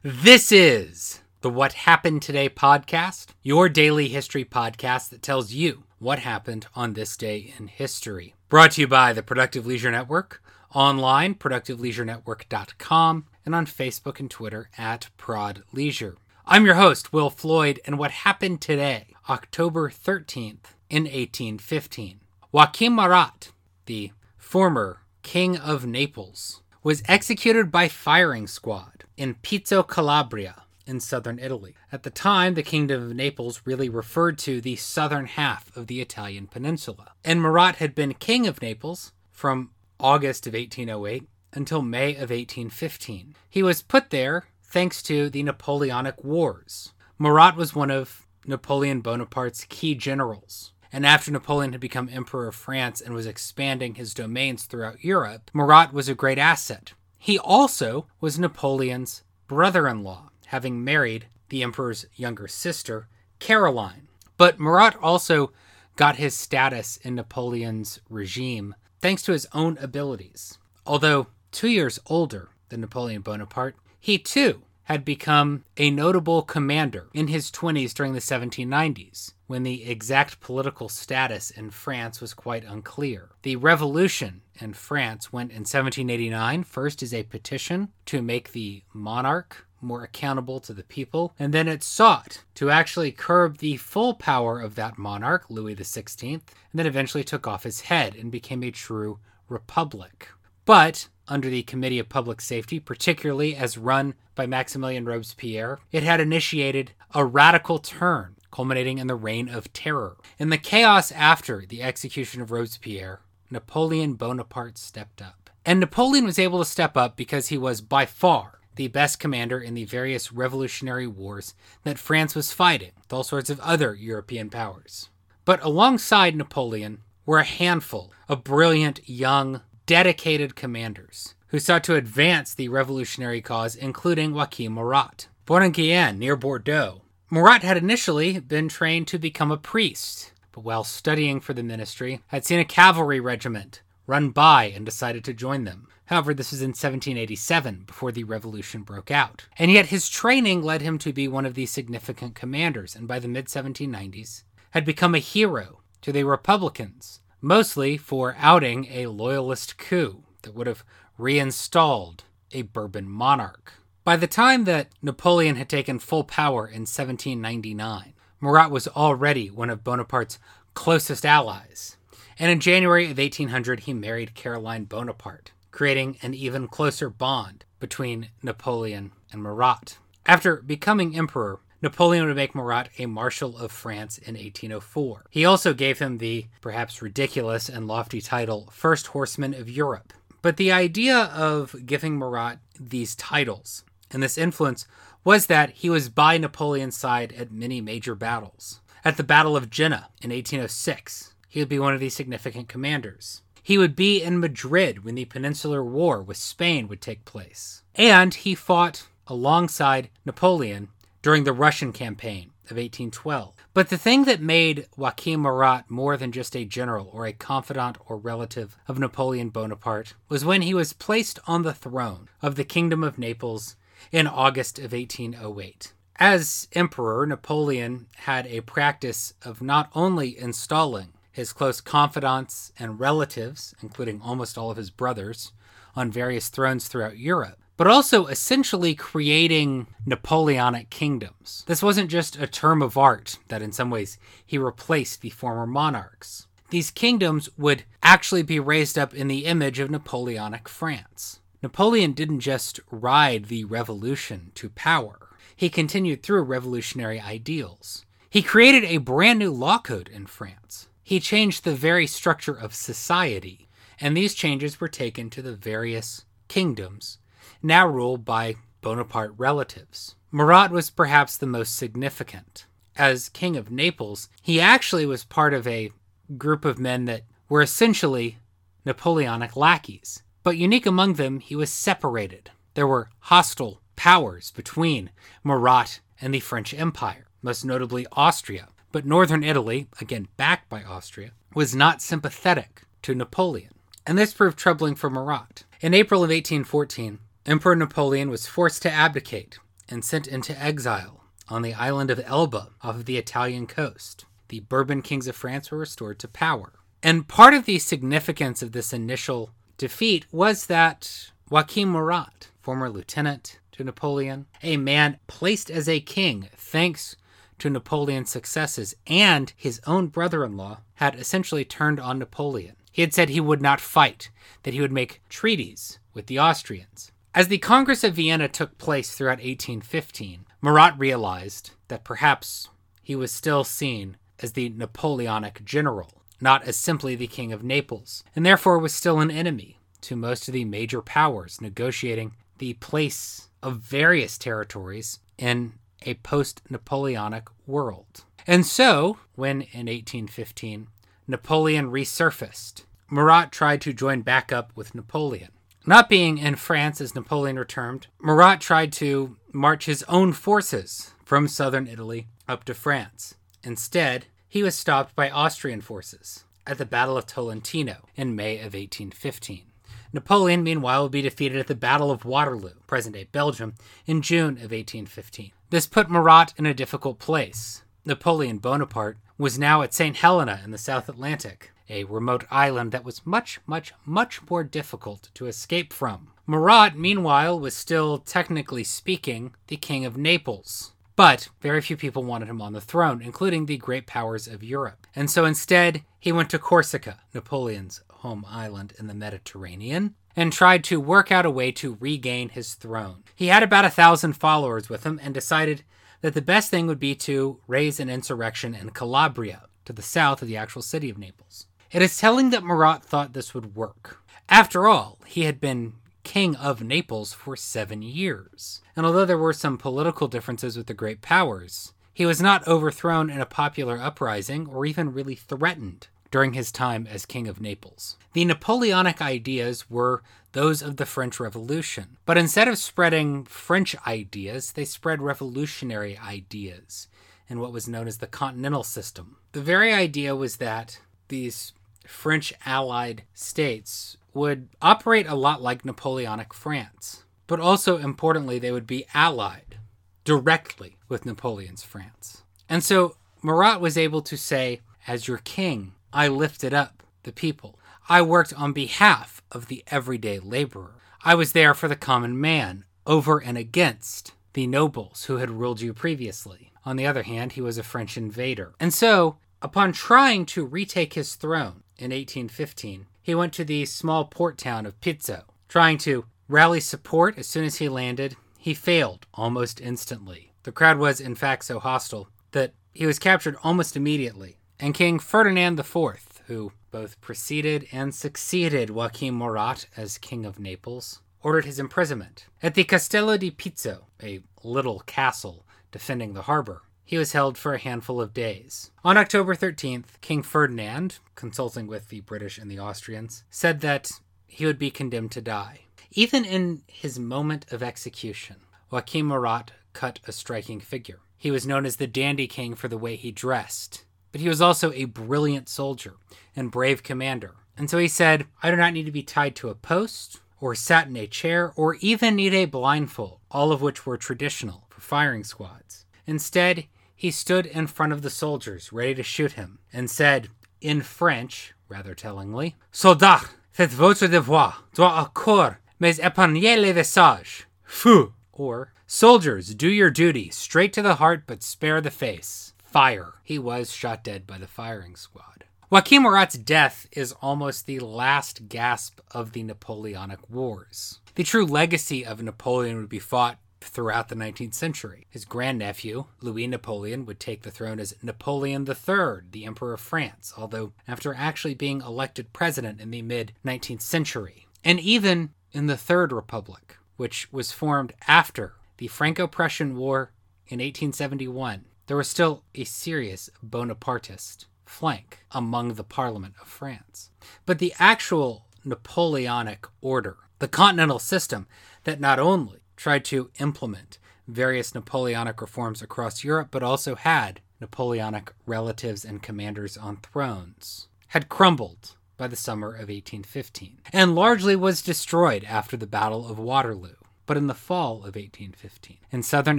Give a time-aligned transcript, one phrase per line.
[0.00, 6.20] This is the What Happened Today podcast, your daily history podcast that tells you what
[6.20, 8.36] happened on this day in history.
[8.48, 10.40] Brought to you by the Productive Leisure Network,
[10.72, 16.16] online, productiveleisurenetwork.com, and on Facebook and Twitter at Prod Leisure.
[16.46, 22.20] I'm your host, Will Floyd, and what happened today, October 13th, in 1815.
[22.52, 23.50] Joachim Murat,
[23.86, 31.38] the former King of Naples, was executed by firing squad in Pizzo Calabria in southern
[31.38, 31.74] Italy.
[31.92, 36.00] At the time, the Kingdom of Naples really referred to the southern half of the
[36.00, 37.12] Italian peninsula.
[37.24, 43.34] And Murat had been King of Naples from August of 1808 until May of 1815.
[43.50, 46.92] He was put there thanks to the Napoleonic Wars.
[47.18, 50.72] Murat was one of Napoleon Bonaparte's key generals.
[50.92, 55.50] And after Napoleon had become Emperor of France and was expanding his domains throughout Europe,
[55.52, 56.94] Murat was a great asset.
[57.18, 63.08] He also was Napoleon's brother in law, having married the Emperor's younger sister,
[63.38, 64.08] Caroline.
[64.36, 65.52] But Murat also
[65.96, 70.58] got his status in Napoleon's regime thanks to his own abilities.
[70.86, 77.28] Although two years older than Napoleon Bonaparte, he too had become a notable commander in
[77.28, 83.28] his 20s during the 1790s, when the exact political status in France was quite unclear.
[83.42, 89.66] The revolution in France went in 1789 first as a petition to make the monarch
[89.82, 94.58] more accountable to the people, and then it sought to actually curb the full power
[94.58, 98.70] of that monarch, Louis XVI, and then eventually took off his head and became a
[98.70, 99.18] true
[99.50, 100.28] republic.
[100.64, 106.20] But under the Committee of Public Safety, particularly as run by Maximilien Robespierre, it had
[106.20, 110.16] initiated a radical turn, culminating in the Reign of Terror.
[110.38, 113.20] In the chaos after the execution of Robespierre,
[113.50, 115.50] Napoleon Bonaparte stepped up.
[115.64, 119.58] And Napoleon was able to step up because he was by far the best commander
[119.58, 124.48] in the various revolutionary wars that France was fighting with all sorts of other European
[124.48, 125.10] powers.
[125.44, 132.52] But alongside Napoleon were a handful of brilliant, young, dedicated commanders who sought to advance
[132.52, 135.28] the revolutionary cause, including Joachim Murat.
[135.46, 137.00] Born in Guyenne, near Bordeaux,
[137.30, 142.20] Murat had initially been trained to become a priest, but while studying for the ministry,
[142.26, 145.88] had seen a cavalry regiment run by and decided to join them.
[146.04, 149.46] However, this was in 1787 before the revolution broke out.
[149.58, 153.18] And yet his training led him to be one of the significant commanders, and by
[153.20, 159.78] the mid 1790s had become a hero to the Republicans, mostly for outing a loyalist
[159.78, 160.84] coup that would have
[161.16, 163.74] reinstalled a Bourbon monarch.
[164.04, 169.68] By the time that Napoleon had taken full power in 1799, Murat was already one
[169.68, 170.38] of Bonaparte's
[170.74, 171.96] closest allies.
[172.38, 178.30] And in January of 1800, he married Caroline Bonaparte, creating an even closer bond between
[178.42, 179.98] Napoleon and Murat.
[180.24, 185.26] After becoming emperor, Napoleon would make Murat a Marshal of France in 1804.
[185.30, 190.12] He also gave him the perhaps ridiculous and lofty title First Horseman of Europe.
[190.42, 194.86] But the idea of giving Murat these titles and this influence
[195.24, 198.80] was that he was by Napoleon's side at many major battles.
[199.04, 203.42] At the Battle of Jena in 1806, he would be one of the significant commanders.
[203.62, 207.82] He would be in Madrid when the Peninsular War with Spain would take place.
[207.94, 210.88] And he fought alongside Napoleon
[211.22, 213.54] during the Russian campaign of 1812.
[213.74, 217.98] But the thing that made Joachim Murat more than just a general or a confidant
[218.06, 222.64] or relative of Napoleon Bonaparte was when he was placed on the throne of the
[222.64, 223.76] Kingdom of Naples
[224.12, 225.92] in August of 1808.
[226.16, 233.74] As emperor, Napoleon had a practice of not only installing his close confidants and relatives,
[233.80, 235.52] including almost all of his brothers,
[235.94, 241.64] on various thrones throughout Europe, but also essentially creating Napoleonic kingdoms.
[241.66, 245.66] This wasn't just a term of art that in some ways he replaced the former
[245.66, 246.48] monarchs.
[246.70, 251.38] These kingdoms would actually be raised up in the image of Napoleonic France.
[251.62, 258.04] Napoleon didn't just ride the revolution to power, he continued through revolutionary ideals.
[258.28, 260.88] He created a brand new law code in France.
[261.02, 263.68] He changed the very structure of society,
[264.00, 267.18] and these changes were taken to the various kingdoms,
[267.62, 270.14] now ruled by Bonaparte relatives.
[270.30, 272.66] Murat was perhaps the most significant.
[272.96, 275.92] As King of Naples, he actually was part of a
[276.36, 278.38] group of men that were essentially
[278.84, 280.22] Napoleonic lackeys.
[280.42, 282.50] But unique among them, he was separated.
[282.74, 285.10] There were hostile powers between
[285.44, 288.68] Murat and the French Empire, most notably Austria.
[288.92, 293.72] But northern Italy, again backed by Austria, was not sympathetic to Napoleon.
[294.06, 295.64] And this proved troubling for Murat.
[295.80, 299.58] In April of 1814, Emperor Napoleon was forced to abdicate
[299.88, 304.26] and sent into exile on the island of Elba off of the Italian coast.
[304.48, 306.74] The Bourbon kings of France were restored to power.
[307.02, 313.60] And part of the significance of this initial defeat was that Joachim Murat, former lieutenant
[313.72, 317.16] to Napoleon, a man placed as a king thanks
[317.60, 322.76] to Napoleon's successes, and his own brother in law had essentially turned on Napoleon.
[322.92, 324.28] He had said he would not fight,
[324.64, 327.10] that he would make treaties with the Austrians.
[327.38, 332.68] As the Congress of Vienna took place throughout 1815, Murat realized that perhaps
[333.00, 338.24] he was still seen as the Napoleonic general, not as simply the King of Naples,
[338.34, 343.46] and therefore was still an enemy to most of the major powers negotiating the place
[343.62, 348.24] of various territories in a post Napoleonic world.
[348.48, 350.88] And so, when in 1815
[351.28, 355.50] Napoleon resurfaced, Murat tried to join back up with Napoleon.
[355.86, 361.48] Not being in France as Napoleon returned, Murat tried to march his own forces from
[361.48, 363.34] southern Italy up to France.
[363.62, 368.74] Instead, he was stopped by Austrian forces at the Battle of Tolentino in May of
[368.74, 369.64] 1815.
[370.12, 373.74] Napoleon, meanwhile, would be defeated at the Battle of Waterloo, present day Belgium,
[374.06, 375.52] in June of 1815.
[375.70, 377.82] This put Murat in a difficult place.
[378.04, 380.16] Napoleon Bonaparte was now at St.
[380.16, 385.30] Helena in the South Atlantic, a remote island that was much, much, much more difficult
[385.34, 386.30] to escape from.
[386.46, 390.92] Murat, meanwhile, was still, technically speaking, the King of Naples.
[391.16, 395.06] But very few people wanted him on the throne, including the great powers of Europe.
[395.16, 400.84] And so instead, he went to Corsica, Napoleon's home island in the Mediterranean, and tried
[400.84, 403.24] to work out a way to regain his throne.
[403.34, 405.82] He had about a thousand followers with him and decided
[406.20, 410.42] that the best thing would be to raise an insurrection in Calabria, to the south
[410.42, 411.66] of the actual city of Naples.
[411.90, 414.22] It is telling that Murat thought this would work.
[414.48, 418.82] After all, he had been king of Naples for seven years.
[418.94, 423.30] And although there were some political differences with the great powers, he was not overthrown
[423.30, 428.18] in a popular uprising or even really threatened during his time as King of Naples.
[428.34, 434.72] The Napoleonic ideas were those of the French Revolution, but instead of spreading French ideas,
[434.72, 437.08] they spread revolutionary ideas
[437.48, 439.36] in what was known as the Continental System.
[439.52, 441.72] The very idea was that these
[442.08, 448.86] French allied states would operate a lot like Napoleonic France, but also importantly, they would
[448.86, 449.78] be allied
[450.24, 452.42] directly with Napoleon's France.
[452.68, 457.78] And so Murat was able to say, as your king, I lifted up the people.
[458.08, 460.94] I worked on behalf of the everyday laborer.
[461.22, 465.80] I was there for the common man, over and against the nobles who had ruled
[465.80, 466.72] you previously.
[466.84, 468.74] On the other hand, he was a French invader.
[468.80, 474.24] And so, upon trying to retake his throne in 1815, he went to the small
[474.24, 475.42] port town of Pizzo.
[475.68, 480.52] Trying to rally support as soon as he landed, he failed almost instantly.
[480.62, 485.18] The crowd was, in fact, so hostile that he was captured almost immediately and King
[485.18, 491.78] Ferdinand IV, who both preceded and succeeded Joachim Murat as King of Naples, ordered his
[491.78, 492.46] imprisonment.
[492.62, 497.72] At the Castello di Pizzo, a little castle defending the harbor, he was held for
[497.72, 498.90] a handful of days.
[499.02, 504.10] On October 13th, King Ferdinand, consulting with the British and the Austrians, said that
[504.46, 505.80] he would be condemned to die.
[506.10, 508.56] Even in his moment of execution,
[508.92, 511.20] Joachim Murat cut a striking figure.
[511.38, 514.60] He was known as the Dandy King for the way he dressed, but he was
[514.60, 516.16] also a brilliant soldier
[516.54, 517.54] and brave commander.
[517.78, 520.74] And so he said, I do not need to be tied to a post, or
[520.74, 525.00] sat in a chair, or even need a blindfold, all of which were traditional for
[525.00, 526.04] firing squads.
[526.26, 526.86] Instead,
[527.18, 530.48] he stood in front of the soldiers, ready to shoot him, and said,
[530.80, 537.66] in French, rather tellingly, Soldat, faites votre devoir, droit au corps, mais épargnez les visages.
[537.82, 538.32] Feu!
[538.52, 543.34] Or, Soldiers, do your duty, straight to the heart, but spare the face fire.
[543.42, 545.64] He was shot dead by the firing squad.
[545.90, 551.18] Joachim Murat's death is almost the last gasp of the Napoleonic Wars.
[551.34, 555.26] The true legacy of Napoleon would be fought throughout the 19th century.
[555.30, 560.52] His grandnephew, Louis Napoleon, would take the throne as Napoleon III, the Emperor of France,
[560.56, 564.66] although after actually being elected president in the mid 19th century.
[564.84, 570.32] And even in the Third Republic, which was formed after the Franco Prussian War
[570.66, 577.30] in 1871, there was still a serious Bonapartist flank among the Parliament of France.
[577.66, 581.66] But the actual Napoleonic order, the continental system
[582.04, 588.52] that not only tried to implement various Napoleonic reforms across Europe, but also had Napoleonic
[588.66, 595.00] relatives and commanders on thrones, had crumbled by the summer of 1815, and largely was
[595.00, 597.14] destroyed after the Battle of Waterloo.
[597.46, 599.16] but in the fall of 1815.
[599.32, 599.78] In southern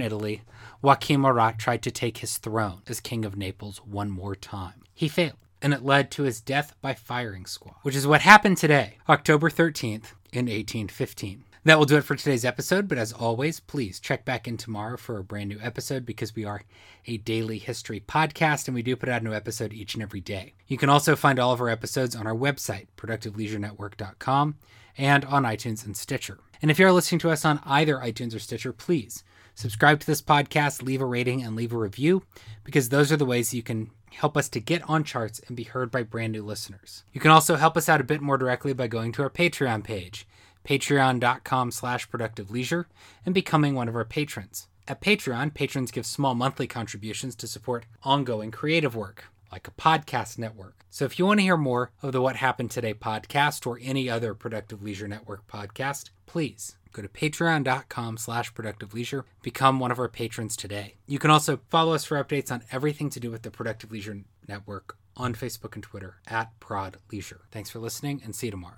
[0.00, 0.42] Italy,
[0.82, 4.82] Joachim Murat tried to take his throne as King of Naples one more time.
[4.92, 8.56] He failed, and it led to his death by firing squad, which is what happened
[8.56, 11.44] today, October 13th, in 1815.
[11.64, 14.96] That will do it for today's episode, but as always, please check back in tomorrow
[14.96, 16.62] for a brand new episode because we are
[17.04, 20.22] a daily history podcast and we do put out a new episode each and every
[20.22, 20.54] day.
[20.68, 24.56] You can also find all of our episodes on our website, productiveleisurenetwork.com,
[24.96, 26.38] and on iTunes and Stitcher.
[26.62, 29.22] And if you're listening to us on either iTunes or Stitcher, please
[29.54, 32.22] subscribe to this podcast, leave a rating, and leave a review
[32.64, 35.64] because those are the ways you can help us to get on charts and be
[35.64, 37.04] heard by brand new listeners.
[37.12, 39.84] You can also help us out a bit more directly by going to our Patreon
[39.84, 40.26] page
[40.70, 42.86] patreon.com slash productive leisure
[43.26, 44.68] and becoming one of our patrons.
[44.86, 50.38] At Patreon, patrons give small monthly contributions to support ongoing creative work, like a podcast
[50.38, 50.84] network.
[50.88, 54.08] So if you want to hear more of the What Happened Today podcast or any
[54.08, 59.98] other Productive Leisure Network podcast, please go to patreon.com slash productive leisure become one of
[60.00, 63.42] our patrons today you can also follow us for updates on everything to do with
[63.42, 68.34] the productive leisure network on facebook and twitter at prod leisure thanks for listening and
[68.34, 68.74] see you tomorrow